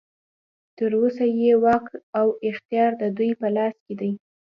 [0.77, 1.85] تر اوسه یې واک
[2.19, 4.11] او اختیار ددوی په لاس کې دی.